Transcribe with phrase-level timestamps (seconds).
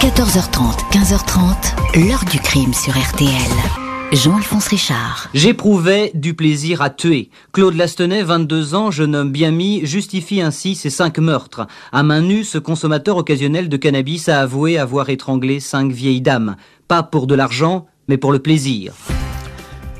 [0.00, 3.32] 14h30, 15h30, l'heure du crime sur RTL.
[4.12, 5.28] Jean-Alphonse Richard.
[5.34, 7.30] J'éprouvais du plaisir à tuer.
[7.50, 11.66] Claude Lastenay, 22 ans, jeune homme bien mis, justifie ainsi ses cinq meurtres.
[11.90, 16.54] À main nue, ce consommateur occasionnel de cannabis a avoué avoir étranglé cinq vieilles dames.
[16.86, 18.94] Pas pour de l'argent, mais pour le plaisir.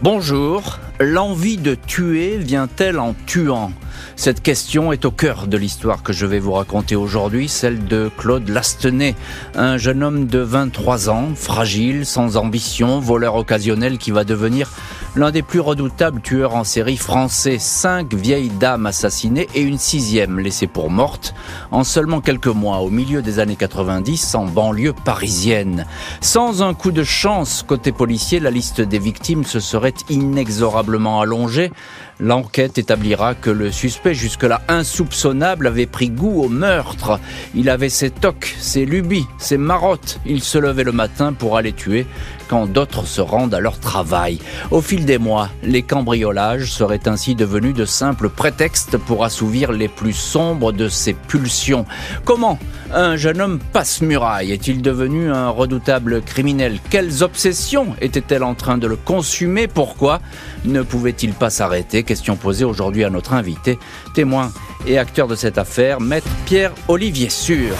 [0.01, 3.73] Bonjour, l'envie de tuer vient-elle en tuant?
[4.17, 8.11] Cette question est au cœur de l'histoire que je vais vous raconter aujourd'hui, celle de
[8.17, 9.15] Claude Lastenay,
[9.55, 14.71] un jeune homme de 23 ans, fragile, sans ambition, voleur occasionnel qui va devenir
[15.17, 17.59] l'un des plus redoutables tueurs en série français.
[17.59, 21.35] Cinq vieilles dames assassinées et une sixième laissée pour morte
[21.71, 25.87] en seulement quelques mois, au milieu des années 90, en banlieue parisienne.
[26.21, 31.71] Sans un coup de chance côté policier, la liste des victimes se serait inexorablement allongée.
[32.21, 37.21] L'enquête établira que le suspect, jusque-là insoupçonnable, avait pris goût au meurtre.
[37.55, 40.19] Il avait ses tocs, ses lubies, ses marottes.
[40.27, 42.07] Il se levait le matin pour aller tuer
[42.49, 44.39] quand d'autres se rendent à leur travail.
[44.71, 49.89] Au fil des mois, les cambriolages seraient ainsi devenus de simples prétextes pour assouvir les
[49.89, 51.85] plus sombres de ses pulsions.
[52.25, 52.59] Comment
[52.93, 56.79] un jeune homme passe muraille Est-il devenu un redoutable criminel?
[56.91, 59.69] Quelles obsessions était-elle en train de le consumer?
[59.69, 60.21] Pourquoi
[60.65, 62.03] ne pouvait-il pas s'arrêter?
[62.03, 63.79] Question posée aujourd'hui à notre invité,
[64.15, 64.51] témoin
[64.87, 67.75] et acteur de cette affaire, maître Pierre-Olivier Sûr.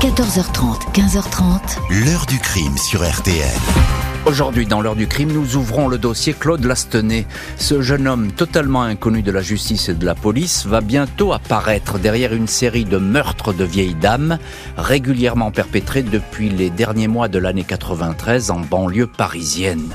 [0.00, 2.04] 14h30, 15h30.
[2.04, 4.03] L'heure du crime sur RTL.
[4.26, 7.26] Aujourd'hui, dans l'heure du crime, nous ouvrons le dossier Claude Lastenay.
[7.58, 11.98] Ce jeune homme totalement inconnu de la justice et de la police va bientôt apparaître
[11.98, 14.38] derrière une série de meurtres de vieilles dames
[14.78, 19.94] régulièrement perpétrés depuis les derniers mois de l'année 93 en banlieue parisienne.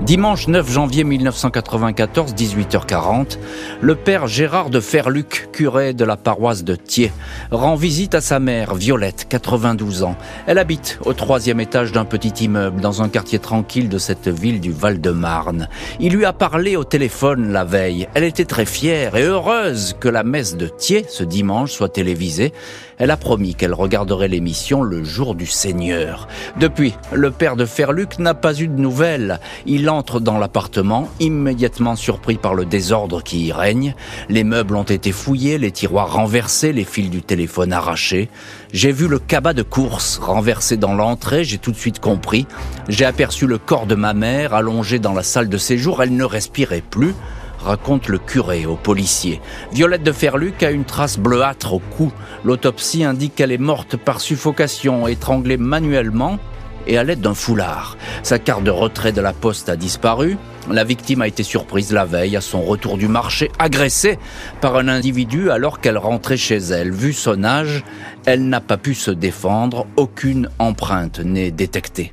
[0.00, 3.38] Dimanche 9 janvier 1994, 18h40,
[3.80, 7.12] le père Gérard de Ferluc, curé de la paroisse de Thiers,
[7.50, 10.16] rend visite à sa mère, Violette, 92 ans.
[10.46, 14.60] Elle habite au troisième étage d'un petit immeuble dans un quartier tranquille de cette ville
[14.60, 15.68] du Val-de-Marne.
[16.00, 18.08] Il lui a parlé au téléphone la veille.
[18.14, 22.52] Elle était très fière et heureuse que la messe de Thiers, ce dimanche, soit télévisée.
[23.02, 26.28] Elle a promis qu'elle regarderait l'émission le jour du Seigneur.
[26.60, 29.40] Depuis, le père de Ferluc n'a pas eu de nouvelles.
[29.66, 33.96] Il entre dans l'appartement, immédiatement surpris par le désordre qui y règne.
[34.28, 38.28] Les meubles ont été fouillés, les tiroirs renversés, les fils du téléphone arrachés.
[38.72, 42.46] J'ai vu le cabas de course renversé dans l'entrée, j'ai tout de suite compris.
[42.88, 46.22] J'ai aperçu le corps de ma mère allongé dans la salle de séjour, elle ne
[46.22, 47.16] respirait plus
[47.62, 49.40] raconte le curé au policier.
[49.72, 52.12] Violette de Ferluc a une trace bleuâtre au cou.
[52.44, 56.38] L'autopsie indique qu'elle est morte par suffocation, étranglée manuellement
[56.86, 57.96] et à l'aide d'un foulard.
[58.22, 60.36] Sa carte de retrait de la poste a disparu.
[60.70, 64.18] La victime a été surprise la veille à son retour du marché, agressée
[64.60, 66.92] par un individu alors qu'elle rentrait chez elle.
[66.92, 67.84] Vu son âge,
[68.26, 72.12] elle n'a pas pu se défendre, aucune empreinte n'est détectée.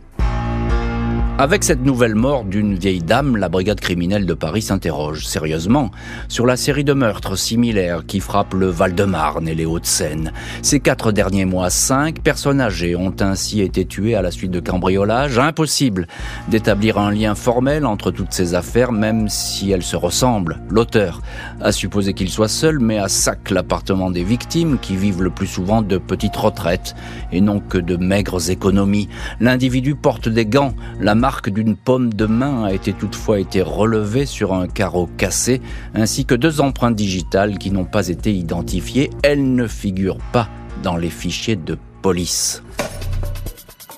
[1.39, 5.89] Avec cette nouvelle mort d'une vieille dame, la brigade criminelle de Paris s'interroge sérieusement
[6.27, 10.33] sur la série de meurtres similaires qui frappent le Val-de-Marne et les Hauts-de-Seine.
[10.61, 14.59] Ces quatre derniers mois, cinq personnes âgées ont ainsi été tuées à la suite de
[14.59, 15.39] cambriolages.
[15.39, 16.07] Impossible
[16.49, 20.59] d'établir un lien formel entre toutes ces affaires, même si elles se ressemblent.
[20.69, 21.22] L'auteur
[21.61, 25.47] a supposé qu'il soit seul, mais à sac l'appartement des victimes qui vivent le plus
[25.47, 26.95] souvent de petites retraites
[27.31, 29.07] et non que de maigres économies.
[29.39, 31.16] L'individu porte des gants, la
[31.50, 35.62] d'une pomme de main a été toutefois été relevée sur un carreau cassé,
[35.94, 39.09] ainsi que deux empreintes digitales qui n'ont pas été identifiées.
[39.23, 40.50] Elles ne figurent pas
[40.84, 42.63] dans les fichiers de police.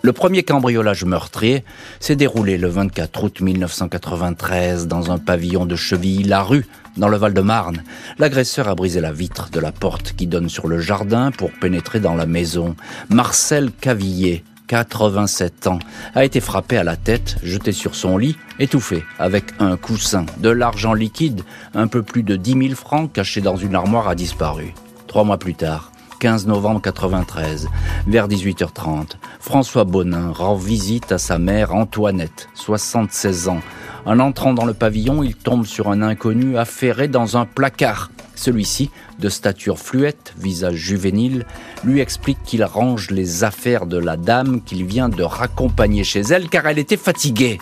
[0.04, 1.64] Le premier cambriolage meurtrier
[2.00, 6.66] s'est déroulé le 24 août 1993 dans un pavillon de Chevilly-la-Rue,
[6.98, 7.84] dans le Val-de-Marne.
[8.18, 12.00] L'agresseur a brisé la vitre de la porte qui donne sur le jardin pour pénétrer
[12.00, 12.76] dans la maison.
[13.10, 15.80] Marcel Cavillier 87 ans,
[16.16, 20.26] a été frappé à la tête, jeté sur son lit, étouffé avec un coussin.
[20.38, 21.42] De l'argent liquide,
[21.74, 24.74] un peu plus de 10 000 francs cachés dans une armoire, a disparu.
[25.08, 25.91] Trois mois plus tard,
[26.22, 27.68] 15 novembre 93,
[28.06, 33.62] vers 18h30, François Bonin rend visite à sa mère Antoinette, 76 ans.
[34.06, 38.12] En entrant dans le pavillon, il tombe sur un inconnu affairé dans un placard.
[38.36, 41.48] Celui-ci, de stature fluette, visage juvénile,
[41.84, 46.50] lui explique qu'il range les affaires de la dame qu'il vient de raccompagner chez elle
[46.50, 47.58] car elle était fatiguée.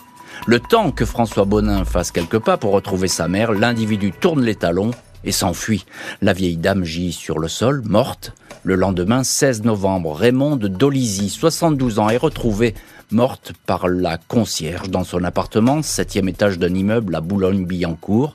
[0.47, 4.55] Le temps que François Bonin fasse quelques pas pour retrouver sa mère, l'individu tourne les
[4.55, 4.91] talons
[5.23, 5.85] et s'enfuit.
[6.21, 8.33] La vieille dame gît sur le sol, morte.
[8.63, 12.75] Le lendemain, 16 novembre, Raymond de Dolizy, 72 ans, est retrouvée
[13.09, 18.33] morte par la concierge dans son appartement, septième étage d'un immeuble à Boulogne-Billancourt.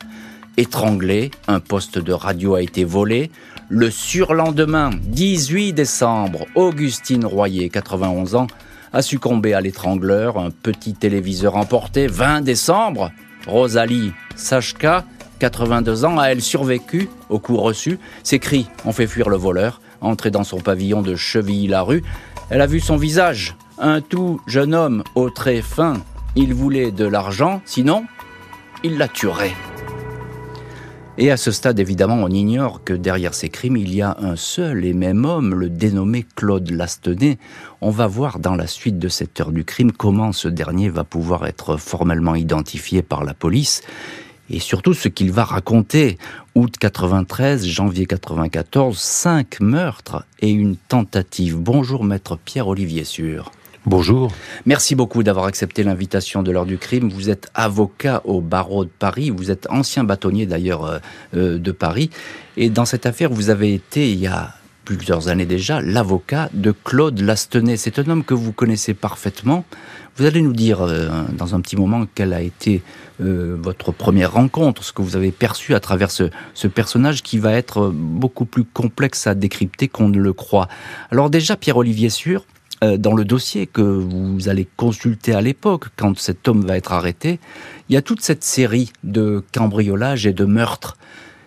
[0.57, 3.31] étranglé, un poste de radio a été volé.
[3.69, 8.47] Le surlendemain, 18 décembre, Augustine Royer, 91 ans,
[8.95, 12.07] a succombé à l'étrangleur, un petit téléviseur emporté.
[12.07, 13.11] 20 décembre,
[13.47, 15.05] Rosalie Sachka,
[15.41, 17.99] 82 ans, a elle survécu au coup reçu.
[18.23, 22.03] Ses cris ont fait fuir le voleur, entré dans son pavillon de Chevilly-la-Rue.
[22.51, 25.95] Elle a vu son visage, un tout jeune homme au trait fin.
[26.37, 28.05] Il voulait de l'argent, sinon,
[28.83, 29.55] il la tuerait.
[31.17, 34.35] Et à ce stade, évidemment, on ignore que derrière ces crimes, il y a un
[34.35, 37.39] seul et même homme, le dénommé Claude Lastenay.
[37.81, 41.05] On va voir dans la suite de cette heure du crime comment ce dernier va
[41.05, 43.83] pouvoir être formellement identifié par la police
[44.51, 46.19] et surtout ce qu'il va raconter.
[46.55, 51.57] Août 93, janvier 94, cinq meurtres et une tentative.
[51.57, 53.51] Bonjour maître Pierre-Olivier Sûr.
[53.87, 54.33] Bonjour.
[54.65, 57.11] Merci beaucoup d'avoir accepté l'invitation de l'heure du crime.
[57.11, 59.29] Vous êtes avocat au barreau de Paris.
[59.29, 60.99] Vous êtes ancien bâtonnier d'ailleurs euh,
[61.37, 62.09] euh, de Paris.
[62.57, 66.73] Et dans cette affaire, vous avez été, il y a plusieurs années déjà, l'avocat de
[66.73, 67.77] Claude Lastenay.
[67.77, 69.65] C'est un homme que vous connaissez parfaitement.
[70.17, 72.83] Vous allez nous dire euh, dans un petit moment quelle a été
[73.21, 76.31] votre première rencontre, ce que vous avez perçu à travers ce,
[76.67, 80.67] personnage qui va être beaucoup plus complexe à décrypter qu'on ne le croit.
[81.13, 82.45] Alors déjà, Pierre-Olivier Sûr,
[82.83, 86.93] euh, dans le dossier que vous allez consulter à l'époque, quand cet homme va être
[86.93, 87.39] arrêté,
[87.89, 90.97] il y a toute cette série de cambriolages et de meurtres.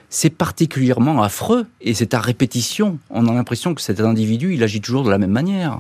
[0.09, 2.97] C'est particulièrement affreux et c'est à répétition.
[3.09, 5.79] On a l'impression que cet individu, il agit toujours de la même manière.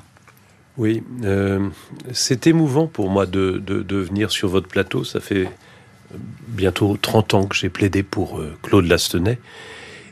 [0.77, 1.69] Oui, euh,
[2.11, 5.03] c'est émouvant pour moi de, venir sur votre plateau.
[5.03, 5.49] Ça fait
[6.49, 9.39] bientôt 30 ans que j'ai plaidé pour euh, Claude Lastenay.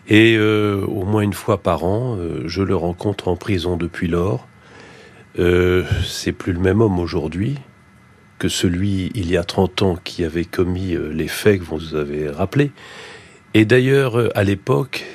[0.07, 4.47] Et au moins une fois par an, je le rencontre en prison depuis lors.
[5.37, 7.57] Euh, c'est plus le même homme aujourd'hui
[8.39, 11.95] que celui il y a 30 ans qui avait commis euh, les faits que vous
[11.95, 12.71] avez rappelés.
[13.55, 15.05] Et d'ailleurs, euh, à l'époque,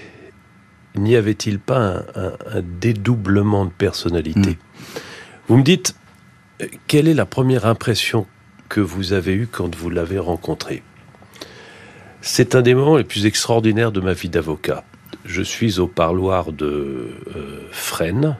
[0.96, 2.32] n'y avait-il pas un,
[2.62, 4.98] dédoublement de personnalité hmm.
[5.46, 5.94] Vous me dites,
[6.86, 8.26] quelle est la première impression
[8.68, 10.82] que vous avez eue quand vous l'avez rencontré?
[12.22, 14.84] C'est un des moments les plus extraordinaires de ma vie d'avocat.
[15.24, 17.10] Je suis au parloir de
[17.70, 18.36] Fresnes,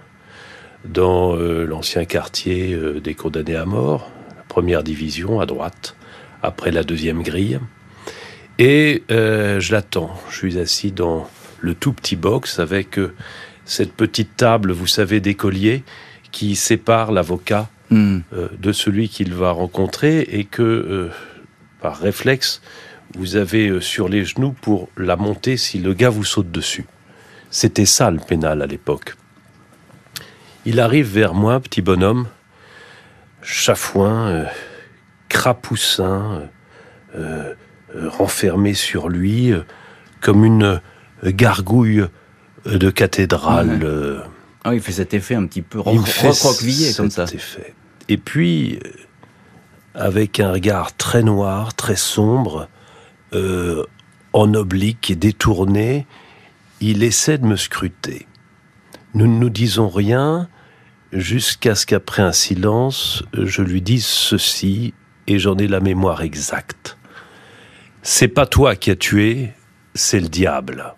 [0.85, 4.11] dans euh, l'ancien quartier euh, des condamnés à mort,
[4.49, 5.95] première division à droite,
[6.43, 7.61] après la deuxième grille.
[8.61, 10.15] Et euh, je l'attends.
[10.31, 11.29] Je suis assis dans
[11.61, 13.01] le tout petit box avec
[13.65, 15.83] cette petite table, vous savez, d'écolier
[16.31, 18.21] qui sépare l'avocat hmm.
[18.57, 21.11] de celui qu'il va rencontrer et que,
[21.81, 22.63] par réflexe,
[23.15, 26.87] vous avez sur les genoux pour la monter si le gars vous saute dessus.
[27.51, 29.17] C'était ça le pénal à l'époque.
[30.65, 32.29] Il arrive vers moi, petit bonhomme,
[33.43, 34.45] chafouin, euh,
[35.29, 36.49] crapoussin,
[37.15, 37.55] euh, euh,
[38.09, 39.53] renfermé sur lui,
[40.21, 40.81] comme une
[41.25, 42.05] gargouille
[42.67, 44.25] de cathédrale.
[44.65, 47.25] Ah, il fait cet effet un petit peu recroquevillé comme ça.
[47.25, 47.75] Effet.
[48.09, 48.79] Et puis,
[49.95, 52.69] avec un regard très noir, très sombre,
[53.33, 56.07] en oblique et détourné,
[56.81, 58.27] il essaie de me scruter.
[59.15, 60.49] Nous ne nous disons rien
[61.13, 64.95] jusqu'à ce qu'après un silence, je lui dise ceci
[65.27, 66.97] et j'en ai la mémoire exacte.
[68.03, 69.51] C'est pas toi qui as tué,
[69.95, 70.95] c'est le diable.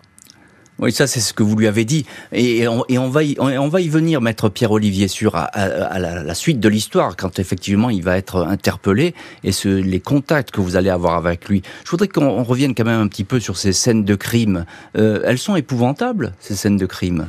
[0.78, 2.06] Oui, ça c'est ce que vous lui avez dit.
[2.32, 6.68] Et, on, va, y, on, va y venir, maître Pierre-Olivier, sur à, la, suite de
[6.68, 11.14] l'histoire, quand effectivement il va être interpellé, et ce, les contacts que vous allez avoir
[11.14, 11.62] avec lui.
[11.84, 14.64] Je voudrais qu'on revienne quand même un petit peu sur ces scènes de crime.
[14.96, 17.28] Euh, elles sont épouvantables, ces scènes de crime?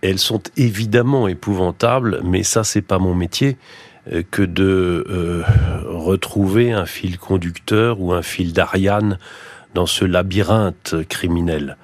[0.00, 3.56] Elles sont évidemment épouvantables, mais ça, c'est pas mon métier
[4.30, 5.42] que de euh,
[5.86, 9.18] retrouver un fil conducteur ou un fil d'Ariane
[9.74, 11.76] dans ce labyrinthe criminel.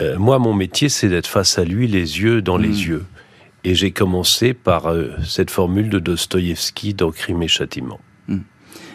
[0.00, 2.88] Euh, moi, mon métier, c'est d'être face à lui, les yeux dans les hmm.
[2.88, 3.04] yeux.
[3.64, 4.92] Et j'ai commencé par
[5.24, 8.00] cette formule de Dostoïevski dans Crime et Châtiment.
[8.26, 8.40] Hmm.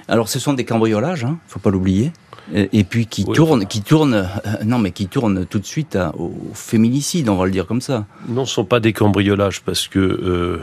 [0.09, 2.11] Alors, ce sont des cambriolages, hein, faut pas l'oublier
[2.53, 6.33] et puis qui tourne, qui tourne, euh, non mais qui tourne tout de suite au
[6.53, 8.05] féminicide, on va le dire comme ça.
[8.29, 10.61] Non, ce sont pas des cambriolages parce que euh,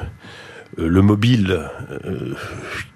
[0.77, 1.61] le mobile,
[2.05, 2.35] euh,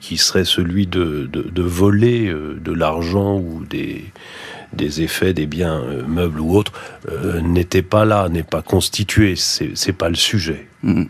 [0.01, 4.05] qui serait celui de, de, voler de l'argent ou des,
[4.73, 6.73] des effets, des biens meubles ou autres,
[7.43, 9.35] n'était pas là, n'est pas constitué.
[9.37, 10.67] C'est pas le sujet.
[10.83, 11.05] Mmh.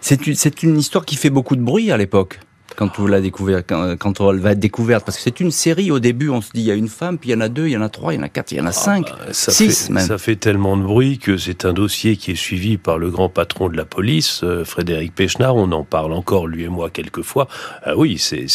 [0.00, 2.40] C'est une histoire qui fait beaucoup de bruit à l'époque.
[2.76, 6.00] Quand vous la découvert, quand, elle va être découverte Parce que c'est une série au
[6.00, 7.66] début, on se dit il y a une femme, puis il y en a deux,
[7.66, 8.72] il y en a trois, il y en a quatre, il y en a ah
[8.72, 10.06] cinq, bah, six même.
[10.06, 13.28] Ça fait tellement de bruit que c'est un dossier qui est suivi par le grand
[13.28, 15.56] patron de la police, euh, Frédéric Pechnard.
[15.56, 17.48] On en parle encore lui et moi quelquefois.
[17.82, 18.46] Ah oui, c'est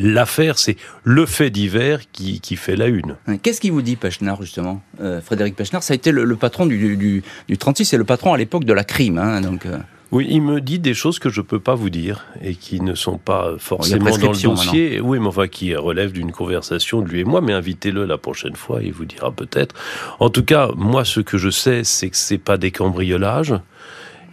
[0.00, 3.16] l'affaire, c'est le fait divers qui, qui fait la une.
[3.42, 6.96] Qu'est-ce qui vous dit Pechnard justement, euh, Frédéric Pechnard Ça a été le, patron du,
[6.96, 9.66] du, du 36 et le patron à l'époque de la crime, hein, donc.
[9.66, 9.78] Euh.
[10.12, 12.80] Oui, il me dit des choses que je ne peux pas vous dire et qui
[12.80, 15.00] ne sont pas forcément dans le dossier.
[15.00, 17.40] Oui, mais enfin qui relèvent d'une conversation de lui et moi.
[17.40, 19.74] Mais invitez-le la prochaine fois, il vous dira peut-être.
[20.20, 23.54] En tout cas, moi, ce que je sais, c'est que c'est pas des cambriolages.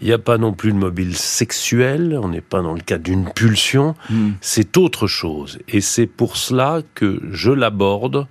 [0.02, 3.04] Il n'y a pas non plus de mobile sexuel, on n'est pas dans le cadre
[3.04, 4.32] d'une pulsion, hmm.
[4.42, 5.60] c'est autre chose.
[5.68, 8.28] Et c'est pour cela que je l'aborde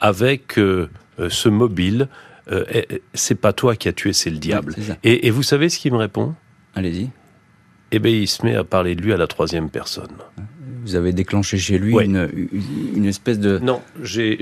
[0.00, 2.08] avec euh, euh, ce mobile.
[2.52, 2.64] Euh,
[3.14, 4.74] c'est pas toi qui as tué, c'est le diable.
[5.04, 6.34] et, et, vous savez ce qu'il me répond?
[6.76, 7.10] Allez-y.
[7.90, 10.12] Eh bien, il se met à parler de lui à la troisième personne.
[10.84, 12.28] Vous avez déclenché chez lui une,
[12.94, 13.58] une, espèce de...
[13.58, 14.38] Non, j'ai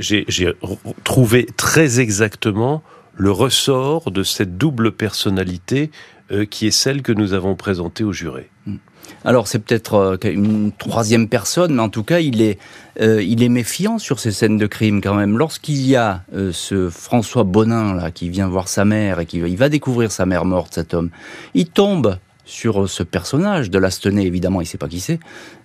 [1.04, 2.82] trouvé très exactement
[3.14, 5.90] le ressort de cette double personnalité
[6.32, 8.50] euh, qui est celle que nous avons présentée au juré.
[8.66, 8.76] Hmm.
[9.24, 12.58] Alors c'est peut-être euh, une troisième personne, mais en tout cas il est,
[13.00, 15.38] euh, il est méfiant sur ces scènes de crime quand même.
[15.38, 19.56] Lorsqu'il y a ce François Bonin là qui vient voir sa mère et qui il
[19.56, 21.10] va découvrir sa mère morte, cet homme,
[21.54, 25.18] il tombe sur ce personnage de Lastenay, évidemment, il sait pas qui c'est,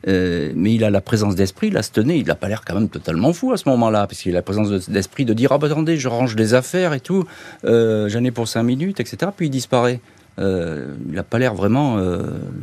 [0.08, 1.70] euh, mais il a la présence d'esprit.
[1.70, 4.36] Lastenay, il n'a pas l'air quand même totalement fou à ce moment-là, parce qu'il a
[4.36, 7.26] la présence d'esprit de dire ah bah attendez, je range les affaires et tout,
[7.66, 9.32] euh, j'en ai pour cinq minutes, etc.
[9.36, 10.00] Puis il disparaît.
[10.40, 11.98] Euh, il n'a pas l'air vraiment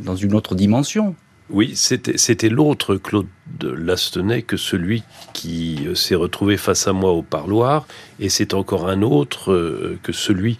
[0.03, 1.15] dans une autre dimension.
[1.49, 3.27] Oui, c'était l'autre Claude
[3.59, 7.87] de Lastenay que celui qui s'est retrouvé face à moi au parloir,
[8.19, 10.57] et c'est encore un autre que celui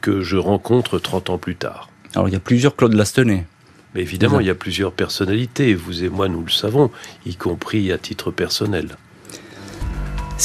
[0.00, 1.90] que je rencontre 30 ans plus tard.
[2.14, 3.44] Alors il y a plusieurs Claude Lastenay.
[3.94, 6.90] Mais évidemment, il y a plusieurs personnalités, vous et moi nous le savons,
[7.26, 8.96] y compris à titre personnel.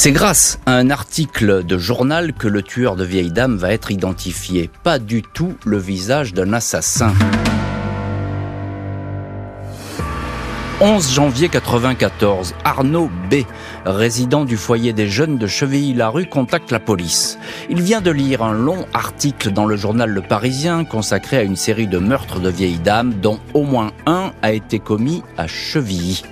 [0.00, 3.90] C'est grâce à un article de journal que le tueur de vieille dame va être
[3.90, 7.12] identifié, pas du tout le visage d'un assassin.
[10.80, 13.38] 11 janvier 94, Arnaud B,
[13.84, 17.36] résident du foyer des jeunes de Chevilly-la-Rue, contacte la police.
[17.68, 21.56] Il vient de lire un long article dans le journal Le Parisien consacré à une
[21.56, 26.22] série de meurtres de vieilles dames dont au moins un a été commis à Chevilly.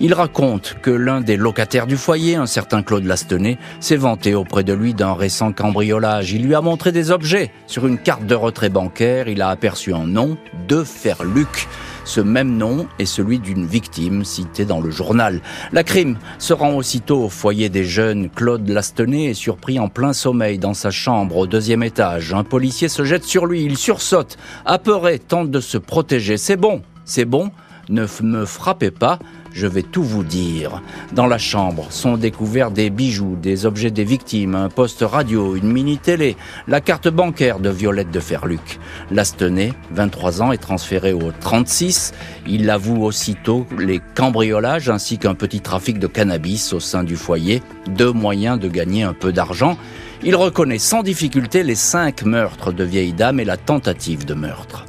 [0.00, 4.64] Il raconte que l'un des locataires du foyer, un certain Claude Lastenay, s'est vanté auprès
[4.64, 6.32] de lui d'un récent cambriolage.
[6.32, 7.52] Il lui a montré des objets.
[7.66, 10.38] Sur une carte de retrait bancaire, il a aperçu un nom,
[10.68, 11.68] de Ferluc.
[12.04, 15.40] Ce même nom est celui d'une victime citée dans le journal.
[15.72, 18.30] La crime se rend aussitôt au foyer des jeunes.
[18.30, 22.34] Claude Lastenay est surpris en plein sommeil dans sa chambre au deuxième étage.
[22.34, 26.36] Un policier se jette sur lui, il sursaute, apeuré, tente de se protéger.
[26.36, 27.50] C'est bon, c'est bon,
[27.90, 29.18] ne me frappez pas,
[29.52, 30.80] je vais tout vous dire.
[31.12, 35.70] Dans la chambre sont découverts des bijoux, des objets des victimes, un poste radio, une
[35.70, 36.36] mini-télé,
[36.68, 38.78] la carte bancaire de Violette de Ferluc.
[39.10, 42.12] Lastenay, 23 ans, est transféré au 36.
[42.46, 47.62] Il avoue aussitôt les cambriolages ainsi qu'un petit trafic de cannabis au sein du foyer,
[47.88, 49.76] deux moyens de gagner un peu d'argent.
[50.22, 54.84] Il reconnaît sans difficulté les cinq meurtres de vieilles dames et la tentative de meurtre.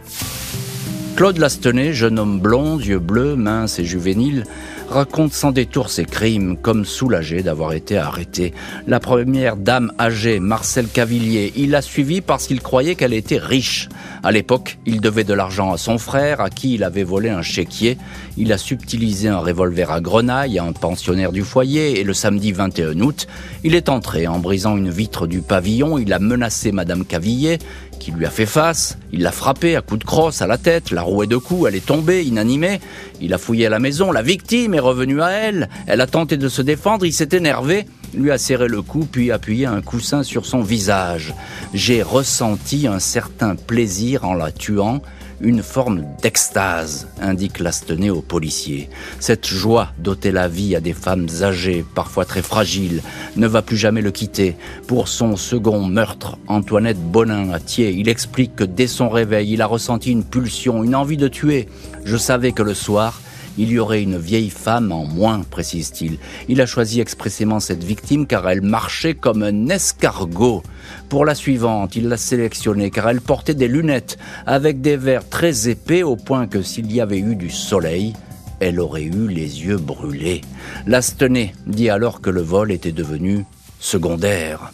[1.15, 4.45] Claude Lastenay, jeune homme blond, yeux bleus, mince et juvénile,
[4.89, 8.53] raconte sans détour ses crimes, comme soulagé d'avoir été arrêté.
[8.87, 13.87] La première dame âgée, Marcel Cavillier, il l'a suivie parce qu'il croyait qu'elle était riche.
[14.23, 17.41] À l'époque, il devait de l'argent à son frère, à qui il avait volé un
[17.41, 17.97] chéquier.
[18.37, 22.51] Il a subtilisé un revolver à grenaille à un pensionnaire du foyer et le samedi
[22.51, 23.27] 21 août,
[23.63, 25.99] il est entré en brisant une vitre du pavillon.
[25.99, 27.59] Il a menacé Madame Cavillier
[28.01, 28.97] qui lui a fait face.
[29.13, 31.75] Il l'a frappée à coups de crosse à la tête, la rouée de coups, elle
[31.75, 32.81] est tombée, inanimée.
[33.21, 35.69] Il a fouillé à la maison, la victime est revenue à elle.
[35.85, 39.31] Elle a tenté de se défendre, il s'est énervé, lui a serré le cou, puis
[39.31, 41.35] appuyé un coussin sur son visage.
[41.75, 45.01] J'ai ressenti un certain plaisir en la tuant
[45.43, 48.89] une forme d'extase, indique Lastenay aux policiers.
[49.19, 53.01] Cette joie d'ôter la vie à des femmes âgées, parfois très fragiles,
[53.35, 54.55] ne va plus jamais le quitter.
[54.87, 59.61] Pour son second meurtre, Antoinette Bonin à Thiers, il explique que dès son réveil, il
[59.61, 61.67] a ressenti une pulsion, une envie de tuer.
[62.05, 63.21] Je savais que le soir,
[63.57, 66.17] il y aurait une vieille femme en moins, précise-t-il.
[66.47, 70.63] Il a choisi expressément cette victime car elle marchait comme un escargot.
[71.11, 75.67] Pour la suivante, il l'a sélectionnée car elle portait des lunettes avec des verres très
[75.67, 78.13] épais au point que s'il y avait eu du soleil,
[78.61, 80.39] elle aurait eu les yeux brûlés.
[80.87, 83.43] Lastenay dit alors que le vol était devenu
[83.77, 84.71] secondaire.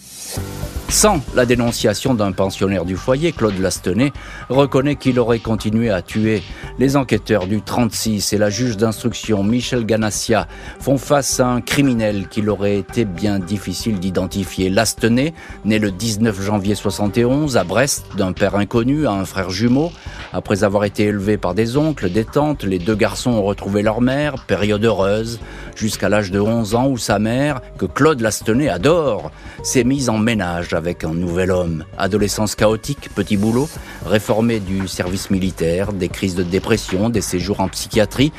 [0.90, 4.14] Sans la dénonciation d'un pensionnaire du foyer, Claude Lastenay
[4.50, 6.42] reconnaît qu'il aurait continué à tuer.
[6.80, 10.48] Les enquêteurs du 36 et la juge d'instruction Michel Ganassia
[10.80, 14.70] font face à un criminel qu'il aurait été bien difficile d'identifier.
[14.70, 15.34] Lastenay,
[15.66, 19.92] né le 19 janvier 71 à Brest d'un père inconnu à un frère jumeau,
[20.32, 24.00] après avoir été élevé par des oncles, des tantes, les deux garçons ont retrouvé leur
[24.00, 25.40] mère, période heureuse,
[25.78, 29.32] jusqu'à l'âge de 11 ans où sa mère, que Claude Lastenay adore,
[29.64, 31.86] s'est mise en ménage avec un nouvel homme.
[31.98, 33.70] Adolescence chaotique, petit boulot,
[34.06, 38.32] réformé du service militaire, des crises de dépression, des séjours en psychiatrie,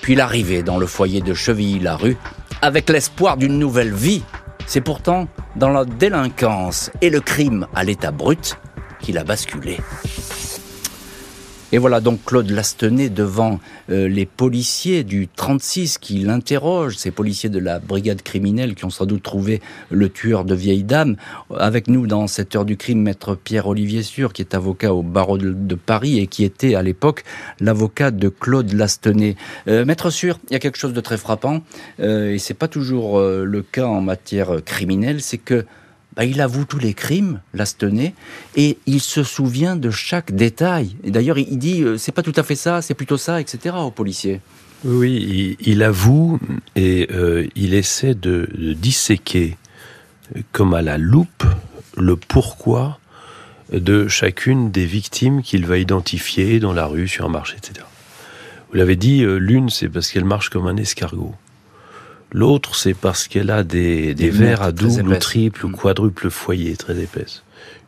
[0.00, 2.16] puis l'arrivée dans le foyer de Chevilly-la-Rue,
[2.62, 4.22] avec l'espoir d'une nouvelle vie.
[4.66, 8.58] C'est pourtant dans la délinquance et le crime à l'état brut
[9.00, 9.78] qu'il a basculé.
[11.76, 17.50] Et voilà donc Claude Lastenay devant euh, les policiers du 36 qui l'interrogent, ces policiers
[17.50, 21.16] de la brigade criminelle qui ont sans doute trouvé le tueur de vieille dame.
[21.54, 25.36] Avec nous dans cette heure du crime, maître Pierre-Olivier Sûr, qui est avocat au barreau
[25.36, 27.24] de, Paris et qui était à l'époque
[27.60, 29.36] l'avocat de Claude Lastenay.
[29.68, 31.60] Euh, maître Sûr, il y a quelque chose de très frappant,
[32.00, 35.66] euh, et c'est pas toujours le cas en matière criminelle, c'est que
[36.16, 38.14] bah, il avoue tous les crimes, Lastenay,
[38.56, 40.96] et il se souvient de chaque détail.
[41.04, 43.76] Et d'ailleurs, il dit, euh, c'est pas tout à fait ça, c'est plutôt ça, etc.
[43.78, 44.40] aux policiers.
[44.84, 46.38] Oui, il, avoue
[46.74, 49.56] et euh, il essaie de, disséquer,
[50.52, 51.44] comme à la loupe,
[51.96, 52.98] le pourquoi
[53.72, 57.84] de chacune des victimes qu'il va identifier dans la rue, sur un marché, etc.
[58.70, 61.34] Vous l'avez dit, euh, l'une, c'est parce qu'elle marche comme un escargot.
[62.32, 65.76] L'autre, c'est parce qu'elle a des, des verres à double ou triple ou mm.
[65.76, 67.42] quadruple foyer très épaisse.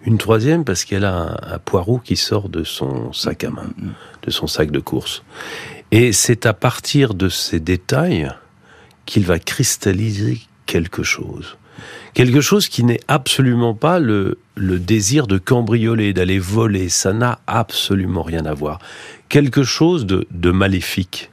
[0.04, 3.88] Une troisième, parce qu'elle a un, poireau qui sort de son sac à main, mm,
[4.22, 5.22] de son sac de course.
[5.90, 8.30] Et c'est à partir de ces détails
[9.06, 11.56] qu'il va cristalliser quelque chose.
[12.14, 16.88] Quelque chose qui n'est absolument pas le, le désir de cambrioler, d'aller voler.
[16.88, 18.80] Ça n'a absolument rien à voir.
[19.28, 21.30] Quelque chose de, de maléfique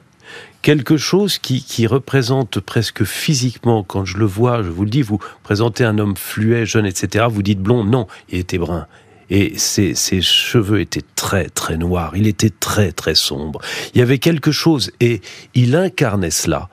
[0.66, 5.20] quelque chose qui, représente presque physiquement, quand je le vois, je vous le dis, vous
[5.44, 8.88] présentez un homme fluet, jeune, etc., vous dites blond, non, il était brun.
[9.30, 13.60] Et ses, ses, cheveux étaient très très noirs, il était très très sombre.
[13.94, 15.20] Il y avait quelque chose, et
[15.54, 16.68] il incarnait cela.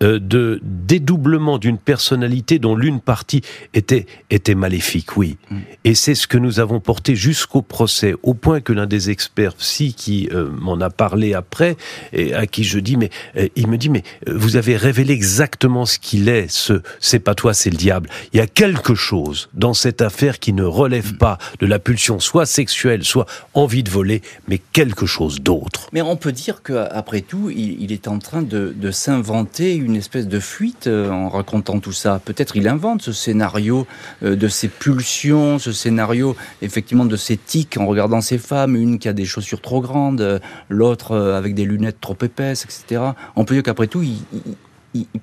[0.00, 3.42] Euh, de dédoublement d'une personnalité dont l'une partie
[3.74, 5.38] était était maléfique, oui.
[5.50, 5.56] Mm.
[5.84, 9.54] Et c'est ce que nous avons porté jusqu'au procès, au point que l'un des experts
[9.54, 11.76] psy qui euh, m'en a parlé après,
[12.12, 15.84] et à qui je dis, mais euh, il me dit, mais vous avez révélé exactement
[15.84, 16.48] ce qu'il est.
[16.48, 18.08] Ce c'est pas toi, c'est le diable.
[18.32, 21.18] Il y a quelque chose dans cette affaire qui ne relève mm.
[21.18, 25.88] pas de la pulsion, soit sexuelle, soit envie de voler, mais quelque chose d'autre.
[25.92, 29.87] Mais on peut dire qu'après tout, il, il, est en train de, de s'inventer une
[29.96, 32.20] espèce de fuite euh, en racontant tout ça.
[32.24, 33.86] Peut-être il invente ce scénario
[34.22, 38.98] euh, de ses pulsions, ce scénario effectivement de ses tics en regardant ses femmes, une
[38.98, 43.12] qui a des chaussures trop grandes, euh, l'autre avec des lunettes trop épaisses, etc.
[43.36, 44.18] On peut dire qu'après tout, il,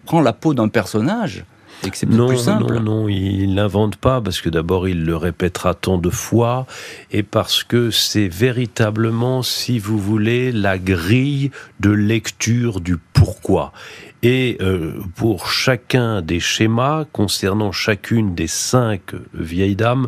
[0.05, 1.45] prend la peau d'un personnage
[1.83, 2.73] et que non, plus simple.
[2.75, 6.65] Non, non, il l'invente pas parce que d'abord il le répétera tant de fois
[7.11, 13.71] et parce que c'est véritablement, si vous voulez, la grille de lecture du pourquoi.
[14.27, 20.07] Et euh, pour chacun des schémas concernant chacune des cinq vieilles dames,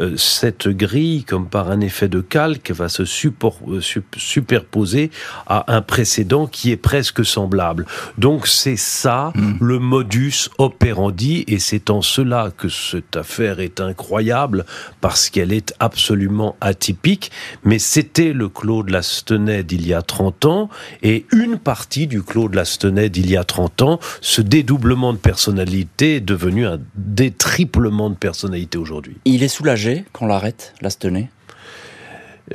[0.00, 3.80] euh, cette grille, comme par un effet de calque, va se euh,
[4.18, 5.10] superposer
[5.46, 7.86] à un précédent qui est presque semblable.
[8.18, 9.54] Donc c'est ça hmm.
[9.62, 14.66] le modus operandi, et c'est en cela que cette affaire est incroyable,
[15.00, 17.30] parce qu'elle est absolument atypique,
[17.64, 20.68] mais c'était le Claude Lastenay d'il y a 30 ans,
[21.02, 25.18] et une partie du Claude Lastenay d'il y a 30 30 ans, ce dédoublement de
[25.18, 29.16] personnalité est devenu un détriplement de personnalité aujourd'hui.
[29.26, 31.28] Il est soulagé qu'on l'arrête, Lastenay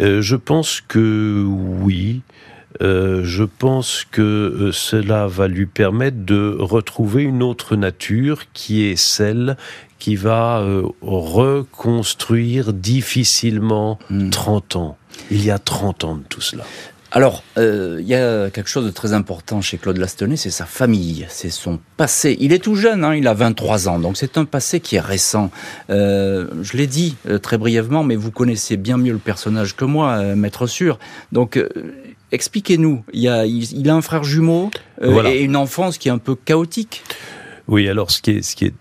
[0.02, 2.22] euh, Je pense que oui.
[2.82, 8.84] Euh, je pense que euh, cela va lui permettre de retrouver une autre nature qui
[8.84, 9.56] est celle
[10.00, 10.66] qui va
[11.02, 14.00] reconstruire difficilement
[14.32, 14.78] 30 hmm.
[14.78, 14.98] ans.
[15.32, 16.66] Il y a 30 ans de tout cela.
[17.12, 20.66] Alors, euh, il y a quelque chose de très important chez Claude Lastenay, c'est sa
[20.66, 22.38] famille, c'est son passé.
[22.40, 25.00] Il est tout jeune, hein, il a 23 ans, donc c'est un passé qui est
[25.00, 25.50] récent.
[25.90, 29.86] Euh, je l'ai dit euh, très brièvement, mais vous connaissez bien mieux le personnage que
[29.86, 31.00] moi, maître sûr.
[31.32, 31.60] Donc,
[32.32, 33.04] expliquez-nous.
[33.12, 34.70] Il, a, il, a un frère jumeau
[35.02, 37.04] et une enfance qui est un peu chaotique.
[37.68, 38.74] Oui, alors ce qui est, ce qui est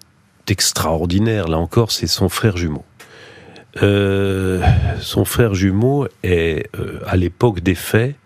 [0.50, 2.84] extraordinaire, là encore, c'est son frère jumeau.
[3.82, 4.62] Euh,
[5.00, 8.16] son frère jumeau est, euh, à l'époque des faits,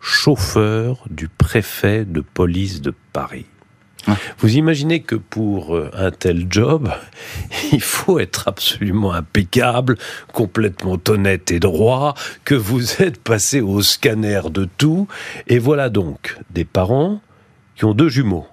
[0.00, 3.46] chauffeur du préfet de police de Paris.
[4.38, 6.90] Vous imaginez que pour euh, un tel job,
[7.72, 9.96] il faut être absolument impeccable,
[10.32, 15.06] complètement honnête et droit, que vous êtes passé au scanner de tout,
[15.48, 17.20] et voilà donc des parents
[17.76, 18.46] qui ont deux jumeaux.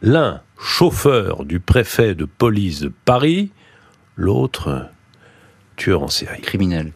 [0.00, 3.50] L'un chauffeur du préfet de police de Paris,
[4.16, 4.88] l'autre
[5.90, 6.40] en série.
[6.40, 6.92] Criminel.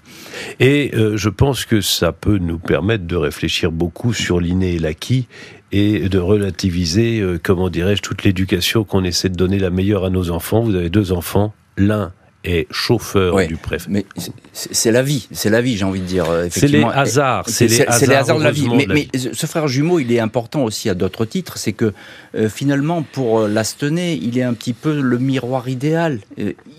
[0.60, 4.78] Et euh, je pense que ça peut nous permettre de réfléchir beaucoup sur l'inné et
[4.78, 5.26] l'acquis
[5.72, 10.10] et de relativiser, euh, comment dirais-je, toute l'éducation qu'on essaie de donner la meilleure à
[10.10, 10.60] nos enfants.
[10.60, 12.12] Vous avez deux enfants, l'un
[12.46, 13.88] est chauffeur du préfet.
[13.90, 14.06] Mais
[14.52, 16.30] c'est la vie, c'est la vie, j'ai envie de dire.
[16.30, 18.68] Euh, c'est les hasards, c'est les, hasards de la vie.
[18.88, 21.58] Mais, ce frère jumeau, il est important aussi à d'autres titres.
[21.58, 21.92] C'est que
[22.34, 26.20] euh, finalement, pour euh, Lastenay, il est un petit peu le miroir idéal.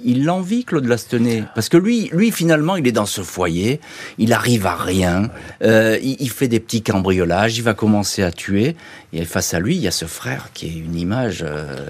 [0.03, 3.79] il l'envie, Claude Lastenay, parce que lui, lui finalement, il est dans ce foyer,
[4.17, 5.29] il arrive à rien,
[5.61, 8.75] il, fait des petits cambriolages, il va commencer à tuer,
[9.13, 11.45] et face à lui, il y a ce frère qui est une image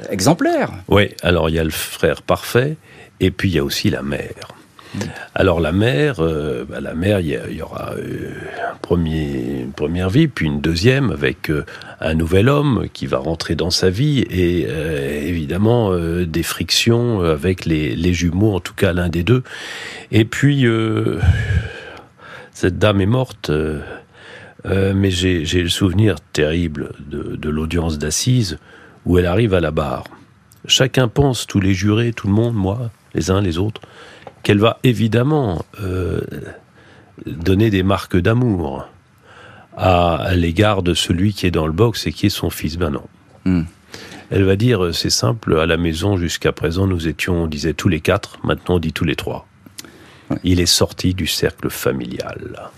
[0.09, 0.71] exemplaire.
[0.87, 2.77] Oui, alors il y a le frère parfait.
[3.19, 4.33] Et puis il y a aussi la mer.
[5.35, 8.31] Alors la mer, euh, bah, la mer, il y, aura euh,
[8.89, 11.65] une première vie, puis une deuxième avec euh,
[11.99, 14.67] un nouvel homme qui va rentrer dans sa vie et
[15.27, 19.43] évidemment des frictions avec les, jumeaux, en tout cas l'un des deux.
[20.11, 20.65] Et puis
[22.51, 23.51] cette dame est morte.
[24.65, 28.57] mais j'ai le souvenir terrible de l'audience d'assises
[29.05, 30.03] où elle arrive à la barre.
[30.65, 33.81] Chacun pense, tous les jurés, tout le monde, moi, les uns les autres,
[34.43, 36.21] qu'elle va évidemment euh,
[37.25, 38.87] donner des marques d'amour
[39.75, 42.77] à, l'égard de celui qui est dans le box et qui est son fils.
[42.77, 43.03] Ben non.
[43.45, 43.63] Hmm.
[44.29, 47.73] Elle va dire, euh, c'est simple, à la maison jusqu'à présent nous étions, on disait
[47.73, 49.47] tous les quatre, maintenant on dit tous les trois.
[50.43, 52.69] Il est sorti du cercle familial.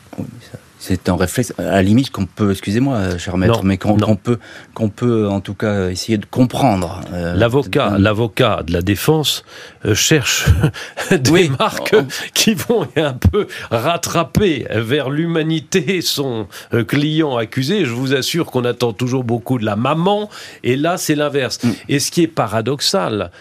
[0.82, 4.39] C'est un réflexe, à la limite qu'on peut, excusez-moi, cher maître, mais qu'on peut,
[4.74, 7.02] qu'on peut en tout cas essayer de comprendre.
[7.13, 9.44] Euh, l'avocat, l'avocat de la défense
[9.86, 10.46] euh, cherche
[11.12, 11.96] des marques
[12.34, 17.84] qui vont un peu rattraper vers l'humanité son euh, client accusé.
[17.84, 20.30] Je vous assure qu'on attend toujours beaucoup de la maman,
[20.63, 21.62] et là c'est l'inverse.
[21.62, 21.72] Mm.
[21.89, 23.32] Et ce qui est paradoxal,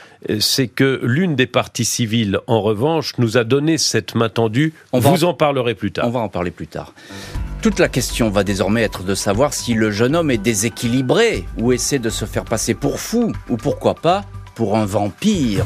[0.41, 4.75] c'est que l'une des parties civiles, en revanche, nous a donné cette main tendue.
[4.93, 6.07] On vous en, parlerez plus tard.
[6.07, 6.93] On va en parler plus tard.
[7.63, 11.73] Toute la question va désormais être de savoir si le jeune homme est déséquilibré ou
[11.73, 15.65] essaie de se faire passer pour fou ou pourquoi pas pour un vampire.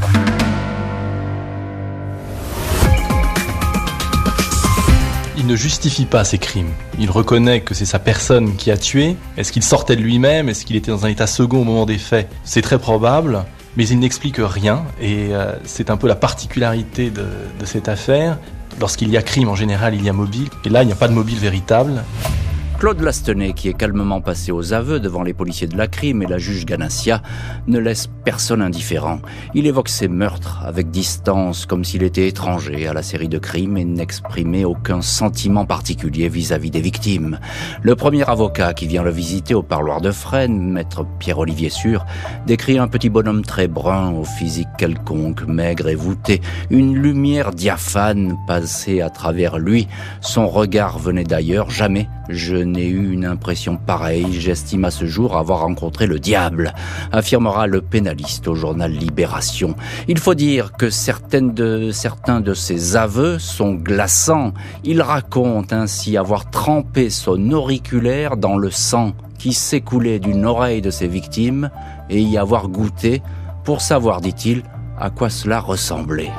[5.36, 6.70] Il ne justifie pas ses crimes.
[6.98, 9.16] Il reconnaît que c'est sa personne qui a tué.
[9.36, 10.48] Est-ce qu'il sortait de lui-même?
[10.48, 12.28] Est-ce qu'il était dans un état second au moment des faits?
[12.44, 13.44] C'est très probable
[13.76, 17.24] mais il n'explique rien et euh, c'est un peu la particularité de,
[17.58, 18.38] de cette affaire.
[18.80, 20.96] Lorsqu'il y a crime, en général, il y a mobile, et là, il n'y a
[20.96, 22.02] pas de mobile véritable.
[22.82, 26.26] Claude Lastenay, qui est calmement passé aux aveux devant les policiers de la crime et
[26.26, 27.22] la juge Ganassia,
[27.68, 29.20] ne laisse personne indifférent.
[29.54, 33.76] Il évoque ses meurtres avec distance, comme s'il était étranger à la série de crimes
[33.76, 37.38] et n'exprimait aucun sentiment particulier vis-à-vis des victimes.
[37.82, 42.04] Le premier avocat qui vient le visiter au parloir de Fresnes, maître Pierre-Olivier Sûr,
[42.48, 48.36] décrit un petit bonhomme très brun, au physique quelconque, maigre et voûté, une lumière diaphane
[48.48, 49.86] passait à travers lui.
[50.20, 54.32] Son regard venait d'ailleurs, jamais je n'ai eu une impression pareille.
[54.32, 56.72] J'estime à ce jour avoir rencontré le diable,
[57.12, 59.74] affirmera le pénaliste au journal Libération.
[60.08, 64.52] Il faut dire que certains de ses aveux sont glaçants.
[64.84, 70.90] Il raconte ainsi avoir trempé son auriculaire dans le sang qui s'écoulait d'une oreille de
[70.90, 71.70] ses victimes
[72.10, 73.22] et y avoir goûté
[73.64, 74.62] pour savoir, dit-il,
[74.98, 76.30] à quoi cela ressemblait.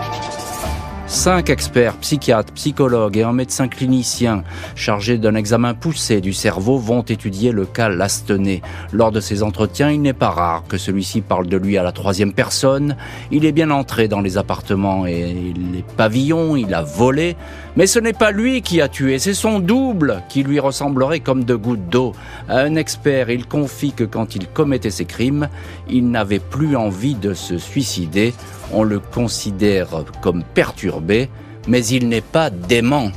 [1.14, 4.44] Cinq experts, psychiatres, psychologues et un médecin clinicien
[4.76, 8.64] chargés d'un examen poussé du cerveau vont étudier le cas Lastenay.
[8.92, 11.92] Lors de ces entretiens, il n'est pas rare que celui-ci parle de lui à la
[11.92, 12.98] troisième personne.
[13.30, 17.38] Il est bien entré dans les appartements et les pavillons, il a volé.
[17.76, 21.44] Mais ce n'est pas lui qui a tué, c'est son double qui lui ressemblerait comme
[21.44, 22.14] de gouttes d'eau.
[22.50, 25.48] À un expert, il confie que quand il commettait ses crimes,
[25.88, 28.34] il n'avait plus envie de se suicider
[28.74, 31.30] on le considère comme perturbé,
[31.68, 33.12] mais il n'est pas dément.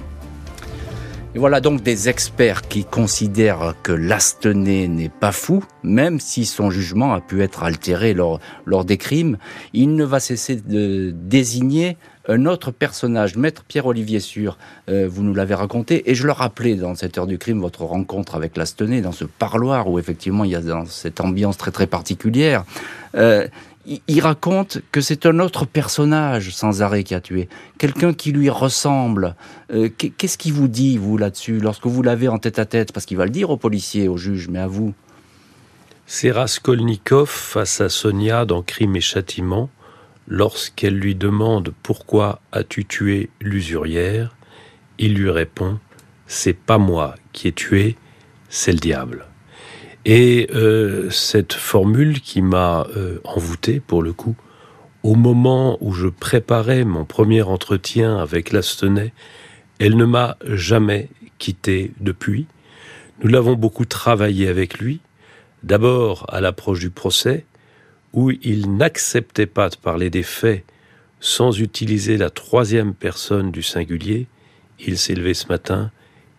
[1.35, 6.71] Et voilà donc des experts qui considèrent que Lastenay n'est pas fou, même si son
[6.71, 8.41] jugement a pu être altéré lors,
[8.87, 9.37] des crimes.
[9.75, 14.57] Il ne va cesser de désigner un autre personnage, Maître Pierre-Olivier Sûr,
[14.89, 17.85] euh, vous nous l'avez raconté, et je le rappelais dans cette heure du crime, votre
[17.85, 21.71] rencontre avec Lastenay, dans ce parloir où effectivement il y a dans cette ambiance très
[21.71, 22.65] très particulière.
[23.15, 23.47] Euh,
[23.87, 28.51] il raconte que c'est un autre personnage sans arrêt qui a tué, quelqu'un qui lui
[28.51, 29.35] ressemble.
[29.73, 32.93] Euh, qu'est-ce qu'il vous dit, vous, là-dessus, lorsque vous l'avez en tête à tête?
[32.93, 34.95] Parce qu'il va le dire aux policiers, aux juges, mais à vous
[36.07, 39.71] C'est Raskolnikov face à Sonia dans Crime et Châtiment,
[40.27, 44.35] lorsqu'elle lui demande pourquoi as-tu tué l'usurière,
[44.99, 45.79] il lui répond
[46.27, 47.97] c'est pas moi qui ai tué,
[48.49, 49.27] c'est le diable.
[50.09, 54.37] Et euh, cette formule qui m'a euh, envoûté pour le coup,
[55.03, 59.13] au moment où je préparais mon premier entretien avec Lastenay,
[59.81, 62.47] elle ne m'a jamais quitté depuis.
[63.23, 65.01] Nous l'avons beaucoup travaillé avec lui,
[65.65, 67.45] D'abord à l'approche du procès,
[68.13, 70.65] où il n'acceptait pas de parler des faits
[71.19, 74.29] sans utiliser la troisième personne du singulier.
[74.79, 75.91] Il s'est levé ce matin,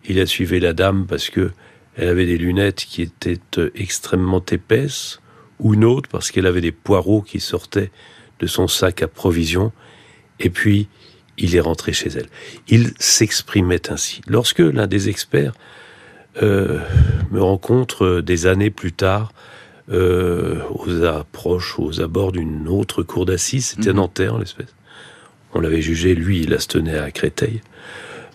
[0.08, 1.50] il a suivi la dame parce que
[1.98, 5.20] elle avait des lunettes qui étaient euh, extrêmement épaisses,
[5.60, 7.90] ou autre parce qu'elle avait des poireaux qui sortaient
[8.38, 9.72] de son sac à provisions,
[10.40, 10.88] et puis
[11.36, 12.28] il est rentré chez elle.
[12.68, 14.20] Il s'exprimait ainsi.
[14.26, 15.52] Lorsque l'un des experts
[16.42, 16.78] euh,
[17.32, 19.32] me rencontre euh, des années plus tard
[19.90, 23.74] euh, aux approches, aux abords d'une autre cour d'assises.
[23.76, 23.96] C'était mmh.
[23.96, 24.74] Nanterre, en l'espèce.
[25.54, 27.62] On l'avait jugé, lui, il la tenait à Créteil.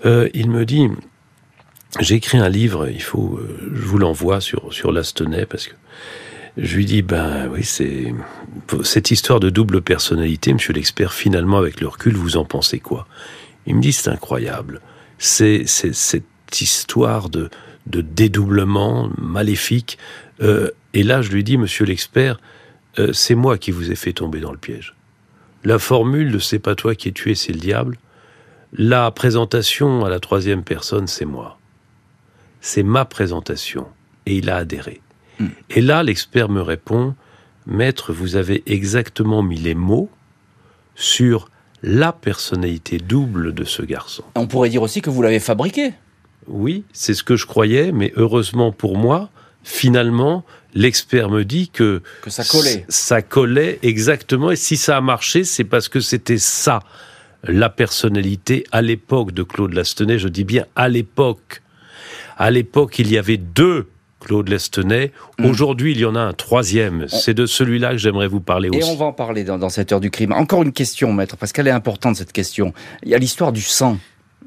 [0.04, 0.89] il me dit,
[2.00, 3.40] j'ai écrit un livre, il faut,
[3.74, 5.76] je vous l'envoie sur, sur l'Astenay, parce que
[6.58, 8.14] je lui dis, ben oui, c'est
[8.84, 13.08] cette histoire de double personnalité, monsieur l'expert, finalement, avec le recul, vous en pensez quoi?
[13.66, 14.82] Il me dit, c'est incroyable.
[15.18, 17.50] C'est cette histoire de,
[17.88, 19.98] de dédoublement maléfique.
[20.42, 22.40] Euh, et là, je lui dis, monsieur l'expert,
[23.00, 24.96] euh, c'est moi qui vous ai fait tomber dans le piège.
[25.64, 27.98] La formule de c'est pas toi qui es tué, c'est le diable.
[28.74, 31.58] La présentation à la troisième personne, c'est moi.
[32.63, 33.86] C'est ma présentation.
[34.26, 35.02] Et il a adhéré.
[35.38, 35.49] Hmm.
[35.69, 37.13] Et là, l'expert me répond,
[37.67, 40.10] Maître, vous avez exactement mis les mots
[40.95, 41.49] sur
[41.84, 44.23] la personnalité double de ce garçon.
[44.36, 45.91] On pourrait dire aussi que vous l'avez fabriqué.
[46.47, 49.30] Oui, c'est ce que je croyais, mais heureusement pour moi,
[49.65, 52.86] finalement, l'expert me dit que, que ça collait.
[52.88, 56.80] Ça collait exactement, et si ça a marché, c'est parce que c'était ça,
[57.43, 61.62] la personnalité à l'époque de Claude Lastenay, je dis bien à l'époque.
[62.38, 63.88] À l'époque, il y avait deux
[64.24, 65.12] Claude Lestenay.
[65.38, 65.46] Mm.
[65.46, 67.08] Aujourd'hui, il y en a un troisième.
[67.08, 68.80] C'est de celui-là que j'aimerais vous parler aussi.
[68.80, 70.32] Et on va en parler dans, dans, cette heure du crime.
[70.32, 72.74] Encore une question, maître, parce qu'elle est importante, cette question.
[73.04, 73.98] Il y a l'histoire du sang.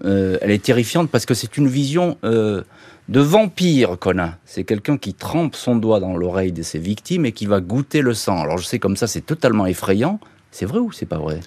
[0.04, 2.62] Euh, elle est terrifiante parce que c'est une vision euh,
[3.08, 4.34] de vampire qu'on a.
[4.44, 8.02] C'est quelqu'un qui trempe son doigt dans l'oreille de ses victimes et qui va goûter
[8.02, 8.40] le sang.
[8.40, 10.20] Alors je sais comme ça, c'est totalement effrayant.
[10.50, 11.40] C'est vrai ou c'est pas vrai?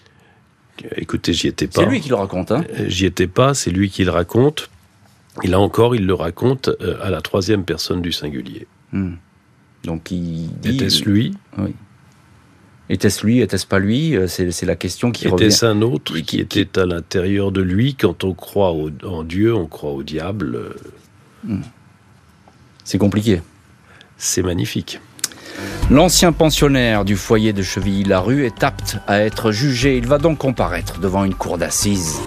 [0.95, 1.81] Écoutez, j'y étais pas.
[1.81, 2.51] C'est lui qui le raconte.
[2.51, 4.69] Hein j'y étais pas, c'est lui qui le raconte.
[5.43, 6.69] Et là encore, il le raconte
[7.01, 8.67] à la troisième personne du singulier.
[8.91, 9.13] Hmm.
[9.83, 10.75] Donc il dit...
[10.75, 11.33] Était-ce lui?
[11.57, 11.73] Oui.
[12.89, 14.15] Était-ce lui, était-ce pas lui?
[14.15, 15.45] Euh, C'est la question qui revient.
[15.45, 17.93] Était-ce un autre qui, était à l'intérieur de lui?
[17.93, 18.73] Quand on croit
[19.03, 20.55] en Dieu, on croit au diable.
[20.55, 20.73] Euh.
[21.43, 21.61] Hmm.
[22.83, 23.41] C'est compliqué.
[24.17, 24.99] C'est magnifique.
[25.91, 29.97] L'ancien pensionnaire du foyer de Chevilly-la-Rue est apte à être jugé.
[29.97, 32.19] Il va donc comparaître devant une cour d'assises.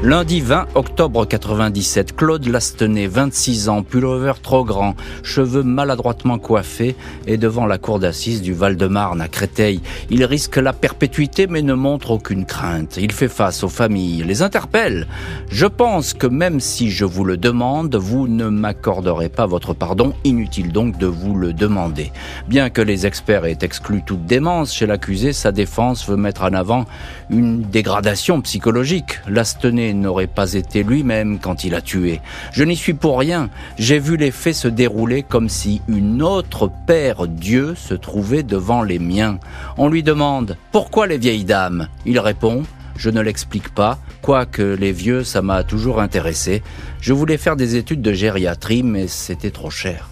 [0.00, 6.94] Lundi 20 octobre 97, Claude Lastenay, 26 ans, pullover trop grand, cheveux maladroitement coiffés,
[7.26, 9.80] est devant la cour d'assises du Val-de-Marne à Créteil.
[10.08, 12.96] Il risque la perpétuité mais ne montre aucune crainte.
[12.96, 15.08] Il fait face aux familles, les interpelle.
[15.50, 20.12] Je pense que même si je vous le demande, vous ne m'accorderez pas votre pardon.
[20.22, 22.12] Inutile donc de vous le demander.
[22.46, 26.52] Bien que les experts aient exclu toute démence chez l'accusé, sa défense veut mettre en
[26.52, 26.84] avant
[27.30, 29.18] une dégradation psychologique.
[29.26, 32.20] Lastenay n'aurait pas été lui-même quand il a tué.
[32.52, 33.50] Je n'y suis pour rien.
[33.78, 38.82] J'ai vu les faits se dérouler comme si une autre Père Dieu se trouvait devant
[38.82, 39.38] les miens.
[39.76, 41.88] On lui demande Pourquoi les vieilles dames?
[42.06, 42.64] Il répond
[42.98, 46.64] je ne l'explique pas, quoique les vieux, ça m'a toujours intéressé.
[47.00, 50.08] Je voulais faire des études de gériatrie, mais c'était trop cher.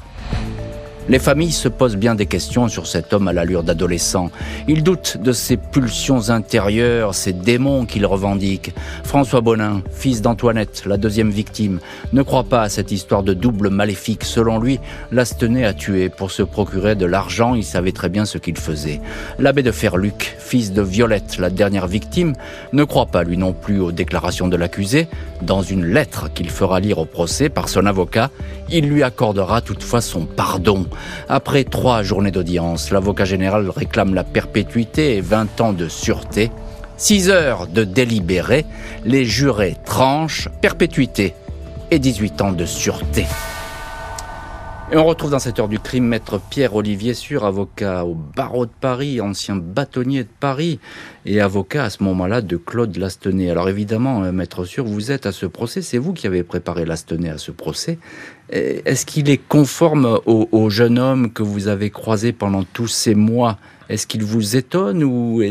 [1.09, 4.31] Les familles se posent bien des questions sur cet homme à l'allure d'adolescent.
[4.67, 8.75] Ils doutent de ses pulsions intérieures, ses démons qu'il revendique.
[9.05, 11.79] François Bonin, fils d'Antoinette, la deuxième victime,
[12.13, 14.25] ne croit pas à cette histoire de double maléfique.
[14.25, 14.81] Selon lui,
[15.13, 19.01] Lastenay a tué pour se procurer de l'argent, il savait très bien ce qu'il faisait.
[19.39, 22.33] L'abbé de Ferluc, fils de Violette, la dernière victime,
[22.73, 25.07] ne croit pas lui non plus aux déclarations de l'accusé.
[25.43, 28.31] Dans une lettre qu'il fera lire au procès par son avocat,
[28.71, 30.87] il lui accordera toutefois son pardon.
[31.29, 36.51] Après trois journées d'audience, l'avocat général réclame la perpétuité et 20 ans de sûreté.
[36.97, 38.65] Six heures de délibéré,
[39.05, 41.35] les jurés tranchent perpétuité
[41.91, 43.27] et 18 ans de sûreté.
[44.93, 48.71] Et on retrouve dans cette heure du crime maître Pierre-Olivier Sûr, avocat au barreau de
[48.81, 50.79] Paris, ancien bâtonnier de Paris
[51.25, 53.51] et avocat à ce moment-là de Claude Lastenay.
[53.51, 56.85] Alors évidemment, euh, maître Sûr, vous êtes à ce procès, c'est vous qui avez préparé
[56.85, 57.99] Lastenay à ce procès.
[58.49, 63.59] Est-ce qu'il est conforme au, jeune homme que vous avez croisé pendant tous ces mois?
[63.89, 65.43] Est-ce qu'il vous étonne ou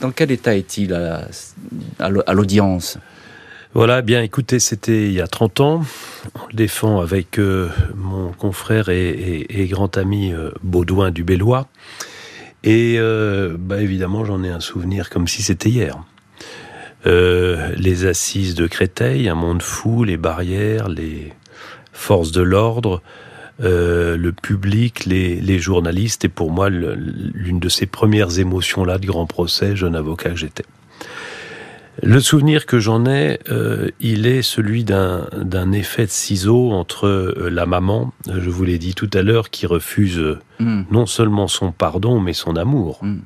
[0.00, 2.96] dans quel état est-il à l'audience?
[3.72, 5.82] Voilà, bien écoutez, c'était il y a 30 ans.
[6.34, 11.24] On le défend avec euh, mon confrère et, grand ami euh, Baudouin du.
[12.64, 15.98] Et euh, bah, évidemment, j'en ai un souvenir comme si c'était hier.
[17.04, 21.32] les assises de Créteil, un monde fou, les barrières, les
[21.92, 23.02] forces de l'ordre,
[23.60, 29.26] le public, les, les, journalistes, et pour moi, l'une de ces premières émotions-là de grand
[29.26, 30.64] procès, jeune avocat que j'étais.
[32.02, 37.50] Le souvenir que j'en ai, euh, il est celui d'un effet de ciseau entre euh,
[37.50, 40.82] la maman, je vous l'ai dit tout à l'heure, qui refuse hmm.
[40.90, 43.00] non seulement son pardon, mais son amour.
[43.02, 43.18] Hmm.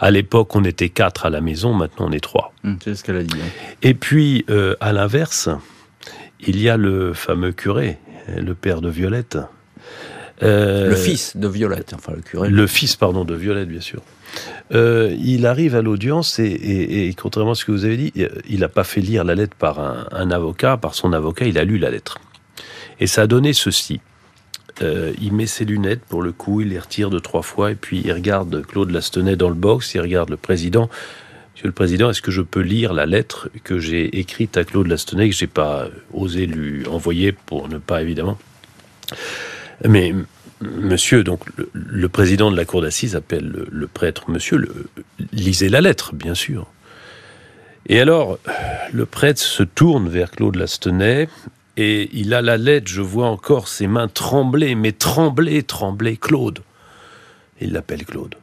[0.00, 2.52] À l'époque, on était quatre à la maison, maintenant on est trois.
[2.64, 3.36] Hmm, c'est ce qu'elle a dit.
[3.82, 5.48] Et puis, euh, à l'inverse,
[6.40, 7.98] il y a le fameux curé,
[8.34, 9.38] le père de Violette.
[10.40, 12.48] le fils de Violette, enfin le curé.
[12.48, 14.02] Le fils, pardon, de Violette, bien sûr.
[14.74, 18.12] Euh, il arrive à l'audience et, contrairement à ce que vous avez dit,
[18.48, 21.64] il n'a pas fait lire la lettre par un, avocat, par son avocat, il a
[21.64, 22.18] lu la lettre.
[23.00, 24.00] Et ça a donné ceci.
[24.82, 27.74] Euh, il met ses lunettes pour le coup, il les retire de trois fois et
[27.74, 30.88] puis il regarde Claude Lastenay dans le box, il regarde le président.
[31.54, 34.86] Monsieur le Président, est-ce que je peux lire la lettre que j'ai écrite à Claude
[34.86, 38.38] Lastenay que j'ai pas osé lui envoyer pour ne pas évidemment.
[39.84, 40.14] Mais
[40.60, 41.42] Monsieur, donc
[41.72, 44.88] le, président de la cour d'assises appelle le, prêtre Monsieur, le,
[45.32, 46.66] lisez la lettre, bien sûr.
[47.86, 48.38] Et alors,
[48.92, 51.28] le prêtre se tourne vers Claude Lastenay
[51.76, 56.58] et il a la lettre, je vois encore ses mains trembler, mais trembler, trembler, Claude.
[57.60, 58.34] Il l'appelle Claude.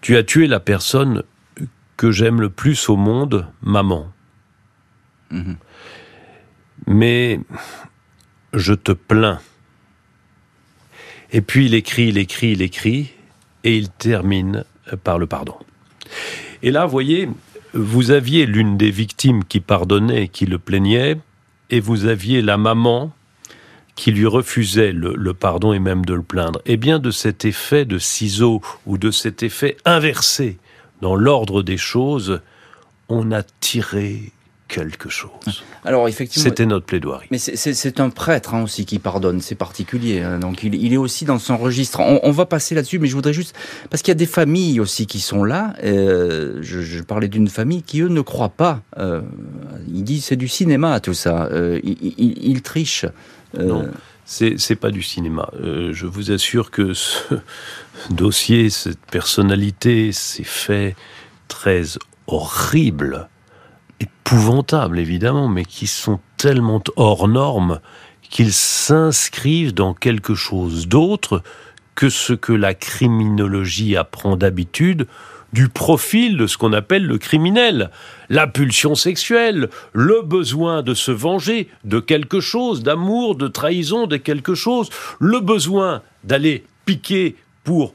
[0.00, 1.22] Tu as tué la personne
[1.96, 4.10] que j'aime le plus au monde, maman.
[5.30, 5.56] Mhm.
[6.86, 7.40] Mais
[8.52, 9.40] je te plains
[11.32, 13.10] et puis il écrit, il écrit, il écrit,
[13.64, 14.64] et il termine
[15.04, 15.54] par le pardon.
[16.62, 17.28] Et là, voyez,
[17.74, 21.18] vous aviez l'une des victimes qui pardonnait, qui le plaignait,
[21.70, 23.12] et vous aviez la maman
[23.94, 26.62] qui lui refusait le, pardon et même de le plaindre.
[26.66, 30.58] Et bien de cet effet de ciseau ou de cet effet inversé
[31.02, 32.40] dans l'ordre des choses,
[33.08, 34.32] on a tiré
[34.68, 35.64] quelque chose.
[35.84, 37.26] Alors effectivement, c'était notre plaidoirie.
[37.30, 40.20] Mais c'est un prêtre hein, aussi qui pardonne, c'est particulier.
[40.20, 40.38] Hein.
[40.38, 42.00] donc il, est aussi dans son registre.
[42.00, 43.56] On, va passer là-dessus, mais je voudrais juste
[43.90, 45.74] parce qu'il y a des familles aussi qui sont là.
[45.82, 48.82] Euh, je, parlais d'une famille qui eux ne croient pas.
[48.98, 49.22] Euh,
[49.92, 51.46] il dit c'est du cinéma tout ça.
[51.46, 53.06] Euh, il, triche.
[53.58, 53.88] Non.
[54.26, 55.50] C'est pas du cinéma.
[55.62, 57.34] je vous assure que ce
[58.10, 60.94] dossier, cette personnalité, ces faits
[61.48, 61.82] très
[62.26, 63.28] horribles
[64.00, 67.80] épouvantables évidemment, mais qui sont tellement hors normes
[68.28, 71.42] qu'ils s'inscrivent dans quelque chose d'autre
[71.94, 75.06] que ce que la criminologie apprend d'habitude
[75.52, 77.90] du profil de ce qu'on appelle le criminel.
[78.28, 84.16] La pulsion sexuelle, le besoin de se venger de quelque chose, d'amour, de trahison, de
[84.18, 87.34] quelque chose, le besoin d'aller piquer
[87.64, 87.94] pour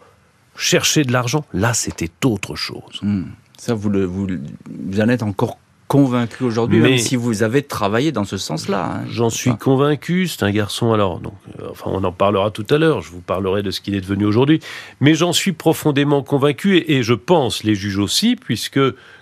[0.55, 1.45] chercher de l'argent.
[1.53, 2.99] Là, c'était autre chose.
[3.01, 3.25] Hmm.
[3.57, 4.27] Ça, vous, vous,
[4.67, 8.85] vous en êtes encore convaincu aujourd'hui, même si vous avez travaillé dans ce sens-là.
[8.85, 10.27] Hein, j'en suis convaincu.
[10.27, 10.93] C'est un garçon.
[10.93, 13.01] Alors, donc, euh, enfin, on en parlera tout à l'heure.
[13.01, 14.59] Je vous parlerai de ce qu'il est devenu aujourd'hui.
[15.01, 18.79] Mais j'en suis profondément convaincu, et, je pense les juges aussi, puisque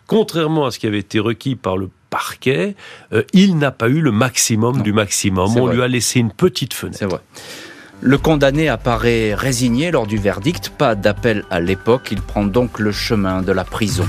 [0.07, 2.75] contrairement à ce qui avait été requis par le parquet,
[3.13, 5.57] euh, il n'a pas eu le maximum du maximum.
[5.57, 6.99] On lui a laissé une petite fenêtre.
[6.99, 7.19] C'est vrai.
[8.03, 12.91] Le condamné apparaît résigné lors du verdict, pas d'appel à l'époque, il prend donc le
[12.91, 14.05] chemin de la prison.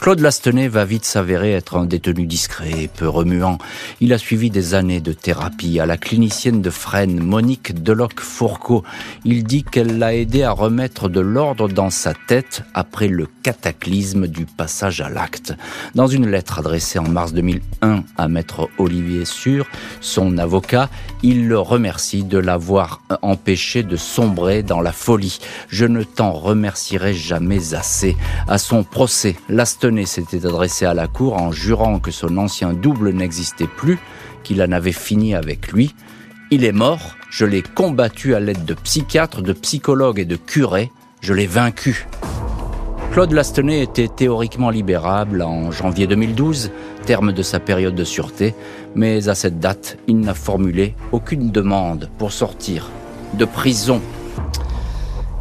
[0.00, 3.58] Claude Lastenay va vite s'avérer être un détenu discret et peu remuant.
[4.00, 8.82] Il a suivi des années de thérapie à la clinicienne de Fresnes, Monique Deloc-Fourcault.
[9.26, 14.26] Il dit qu'elle l'a aidé à remettre de l'ordre dans sa tête après le cataclysme
[14.26, 15.52] du passage à l'acte.
[15.94, 19.66] Dans une lettre adressée en mars 2001 à maître Olivier Sûr,
[20.00, 20.88] son avocat,
[21.22, 25.40] il le remercie de l'avoir empêché de sombrer dans la folie.
[25.68, 28.16] Je ne t'en remercierai jamais assez.
[28.48, 33.10] À son procès, Lastenay s'était adressé à la cour en jurant que son ancien double
[33.10, 33.98] n'existait plus,
[34.42, 35.94] qu'il en avait fini avec lui.
[36.50, 40.90] Il est mort, je l'ai combattu à l'aide de psychiatres, de psychologues et de curés,
[41.20, 42.06] je l'ai vaincu.
[43.12, 46.70] Claude Lastenay était théoriquement libérable en janvier 2012,
[47.06, 48.54] terme de sa période de sûreté,
[48.94, 52.88] mais à cette date, il n'a formulé aucune demande pour sortir
[53.34, 54.00] de prison.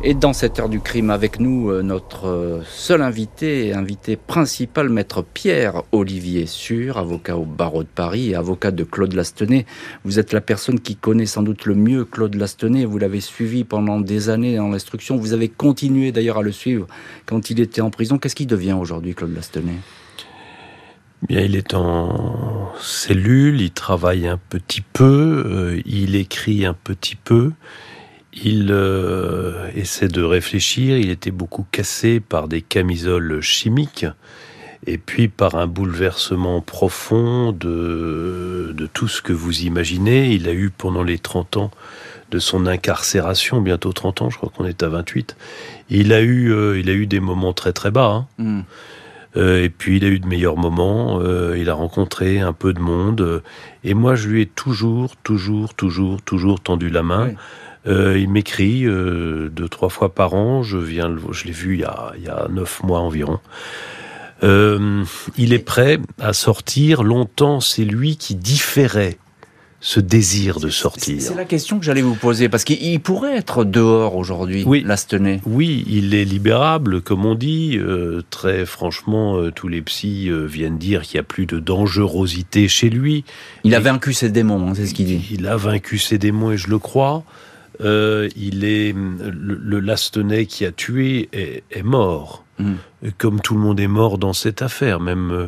[0.01, 4.87] Et dans cette heure du crime avec nous, euh, notre euh, seul invité, invité principal,
[4.87, 9.65] maître Pierre Olivier Sûr, avocat au barreau de Paris et avocat de Claude Lastenay.
[10.05, 12.85] Vous êtes la personne qui connaît sans doute le mieux Claude Lastenay.
[12.85, 15.17] Vous l'avez suivi pendant des années dans l'instruction.
[15.17, 16.87] Vous avez continué d'ailleurs à le suivre
[17.25, 18.17] quand il était en prison.
[18.17, 19.75] Qu'est-ce qu'il devient aujourd'hui, Claude Lastenay?
[21.27, 27.17] Bien, il est en cellule, il travaille un petit peu, euh, il écrit un petit
[27.17, 27.51] peu.
[28.33, 34.05] Il euh, essaie de réfléchir, il était beaucoup cassé par des camisoles chimiques
[34.85, 40.31] et puis par un bouleversement profond de, de tout ce que vous imaginez.
[40.31, 41.71] Il a eu pendant les 30 ans
[42.31, 45.35] de son incarcération, bientôt 30 ans, je crois qu'on est à 28,
[45.89, 48.05] il a eu, euh, il a eu des moments très très bas.
[48.07, 48.27] Hein.
[48.37, 48.61] Mm.
[49.37, 52.73] Euh, et puis il a eu de meilleurs moments, euh, il a rencontré un peu
[52.73, 53.43] de monde,
[53.83, 57.31] et moi je lui ai toujours, toujours, toujours, toujours tendu la main.
[57.87, 60.63] Euh, il m'écrit euh, deux, trois fois par an.
[60.63, 63.39] Je viens, je l'ai vu il y, a, il y a neuf mois environ.
[64.43, 65.03] Euh,
[65.37, 67.03] il est prêt à sortir.
[67.03, 69.17] Longtemps, c'est lui qui différait
[69.81, 71.21] ce désir de sortir.
[71.21, 75.39] C'est la question que j'allais vous poser, parce qu'il pourrait être dehors aujourd'hui, oui, Lastenay.
[75.45, 77.77] Oui, il est libérable, comme on dit.
[77.77, 81.59] Euh, très franchement, euh, tous les psys euh, viennent dire qu'il n'y a plus de
[81.59, 83.23] dangerosité chez lui.
[83.63, 85.25] Il a vaincu ses démons, hein, c'est ce qu'il dit.
[85.31, 87.23] Il a vaincu ses démons, et je le crois.
[87.81, 92.73] Euh, il est le, le, Lastenay qui a tué est, est mort, mm.
[93.17, 94.99] comme tout le monde est mort dans cette affaire.
[94.99, 95.47] Même euh,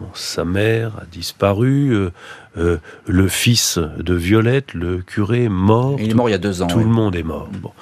[0.00, 2.10] bon, sa mère a disparu, euh,
[2.56, 5.96] euh, le fils de Violette, le curé, mort.
[6.00, 6.66] Il est mort il y a deux ans.
[6.66, 7.48] Tout le monde est mort.
[7.60, 7.72] Bon.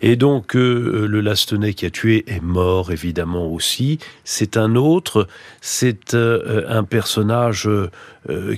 [0.00, 3.98] Et donc, euh, le Lastenay qui a tué est mort, évidemment, aussi.
[4.24, 5.26] C'est un autre.
[5.60, 7.68] C'est un personnage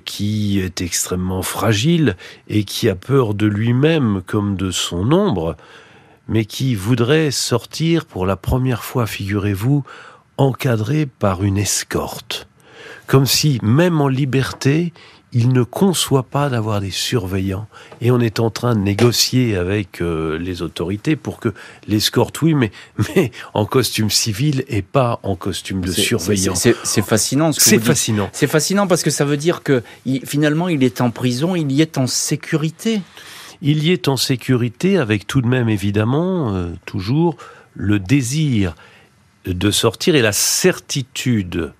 [0.05, 2.17] qui est extrêmement fragile
[2.49, 5.57] et qui a peur de lui-même comme de son ombre,
[6.29, 9.85] mais qui voudrait sortir pour la première fois, figurez-vous,
[10.39, 12.47] encadré par une escorte.
[13.07, 14.93] Comme si, même en liberté,
[15.33, 17.69] il ne conçoit pas d'avoir des surveillants.
[18.01, 21.53] Et on est en train de négocier avec euh, les autorités pour que
[21.89, 22.71] l'escorte, oui, mais,
[23.17, 26.55] mais en costume civil et pas en costume de surveillant.
[26.55, 27.53] C'est fascinant.
[27.53, 28.31] C'est fascinant.
[28.33, 31.71] C'est fascinant parce que ça veut dire que il, finalement, il est en prison, il
[31.71, 33.03] y est en sécurité.
[33.63, 37.37] Il y est en sécurité avec tout de même, évidemment, euh, toujours
[37.75, 38.75] le désir
[39.45, 41.73] de sortir et la certitude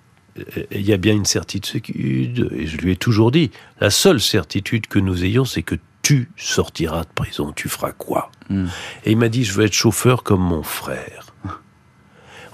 [0.71, 4.87] il y a bien une certitude, et je lui ai toujours dit, la seule certitude
[4.87, 8.67] que nous ayons, c'est que tu sortiras de prison, tu feras quoi mm.
[9.05, 11.33] Et il m'a dit, je veux être chauffeur comme mon frère.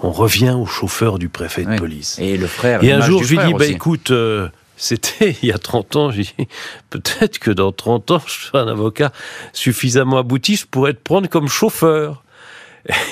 [0.00, 2.18] On revient au chauffeur du préfet de police.
[2.18, 2.82] Et le frère.
[2.82, 5.96] Et un jour, je lui ai dit, bah, écoute, euh, c'était il y a 30
[5.96, 6.48] ans, j'ai dit,
[6.90, 9.12] peut-être que dans 30 ans, je serai un avocat
[9.52, 12.23] suffisamment abouti, je pourrais te prendre comme chauffeur.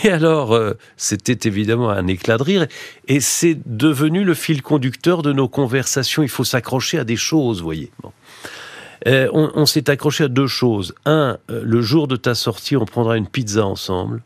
[0.05, 2.67] Et alors, euh, c'était évidemment un éclat de rire,
[3.09, 6.23] et c'est devenu le fil conducteur de nos conversations.
[6.23, 7.91] Il faut s'accrocher à des choses, voyez.
[9.09, 10.95] Euh, on, s'est accroché à deux choses.
[11.07, 14.23] Un, euh, le jour de ta sortie, on prendra une pizza ensemble.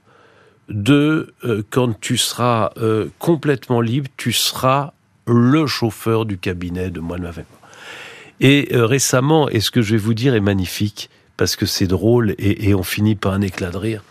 [0.69, 1.33] Deux,
[1.71, 2.71] quand tu seras
[3.21, 4.95] complètement libre, tu seras
[5.29, 7.45] le chauffeur du cabinet de Moine Lavin.
[8.41, 12.35] Et récemment, et ce que je vais vous dire est magnifique, parce que c'est drôle,
[12.41, 14.03] et on finit par un éclat de rire.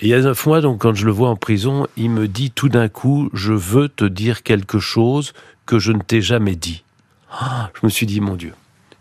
[0.00, 2.26] Et il y a neuf mois, donc, quand je le vois en prison, il me
[2.26, 5.34] dit tout d'un coup, je veux te dire quelque chose
[5.66, 6.84] que je ne t'ai jamais dit.
[7.30, 8.54] Ah, je me suis dit, mon Dieu,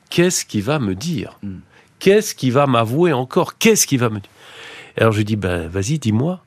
[0.10, 1.60] qu'est-ce qu'il va me dire mm.
[2.00, 4.30] Qu'est-ce qu'il va m'avouer encore Qu'est-ce qu'il va me dire?
[4.98, 6.44] Alors je lui dis, ben vas-y, dis-moi.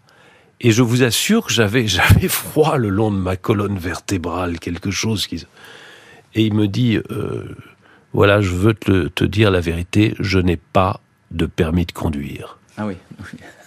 [0.60, 4.90] Et je vous assure que j'avais, j'avais froid le long de ma colonne vertébrale, quelque
[4.90, 5.46] chose qui...
[6.34, 7.56] Et il me dit, euh,
[8.12, 11.00] voilà, je veux te, te dire la vérité, je n'ai pas
[11.30, 12.58] de permis de conduire.
[12.78, 12.96] Ah oui.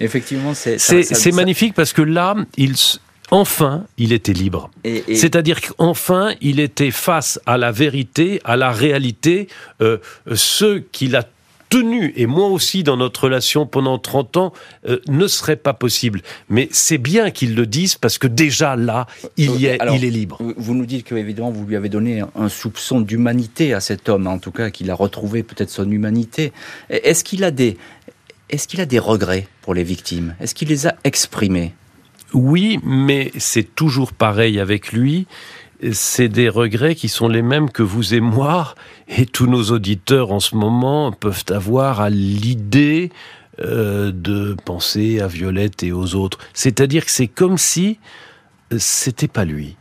[0.00, 2.74] Effectivement, c'est c'est magnifique parce que là, il
[3.30, 4.70] enfin, il était libre.
[4.84, 9.48] C'est-à-dire qu'enfin, il était face à la vérité, à la réalité.
[9.80, 9.98] Euh,
[10.34, 11.24] ceux qu'il a
[11.70, 14.52] tenu, et moi aussi dans notre relation pendant 30 ans,
[14.88, 16.22] euh, ne serait pas possible.
[16.48, 20.04] Mais c'est bien qu'il le dise parce que déjà là, il, y est, Alors, il
[20.04, 20.38] est libre.
[20.56, 24.28] Vous nous dites que évidemment vous lui avez donné un soupçon d'humanité à cet homme,
[24.28, 26.52] en tout cas qu'il a retrouvé peut-être son humanité.
[26.90, 27.76] Est-ce qu'il a des
[28.50, 30.34] est-ce qu'il a des regrets pour les victimes?
[30.40, 31.74] Est-ce qu'il les a exprimés?
[32.32, 35.26] Oui, mais c'est toujours pareil avec lui.
[35.92, 38.74] C'est des regrets qui sont les mêmes que vous et moi,
[39.08, 43.10] et tous nos auditeurs en ce moment peuvent avoir à l'idée
[43.60, 46.38] euh, de penser à Violette et aux autres.
[46.54, 47.98] C'est-à-dire que c'est comme si
[48.78, 49.76] c'était pas lui.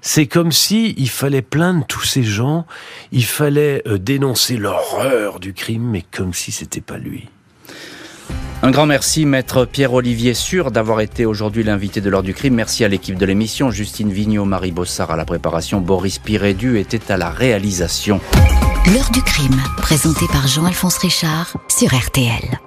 [0.00, 2.66] C'est comme si il fallait plaindre tous ces gens,
[3.12, 7.28] il fallait euh, dénoncer l'horreur du crime, mais comme si c'était pas lui.
[8.62, 12.54] Un grand merci, maître Pierre-Olivier Sûr, d'avoir été aujourd'hui l'invité de l'heure du crime.
[12.54, 17.12] Merci à l'équipe de l'émission, Justine Vignot, Marie Bossard à la préparation, Boris Pirédu était
[17.12, 18.20] à la réalisation.
[18.92, 22.58] L'heure du crime, présenté par Jean-Alphonse Richard sur RTL.